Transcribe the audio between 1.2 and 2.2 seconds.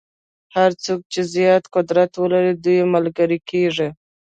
زیات قدرت